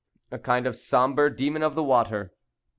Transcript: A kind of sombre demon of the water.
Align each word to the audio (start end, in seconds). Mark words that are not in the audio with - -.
A 0.31 0.39
kind 0.39 0.65
of 0.65 0.75
sombre 0.75 1.29
demon 1.29 1.61
of 1.61 1.75
the 1.75 1.83
water. 1.83 2.33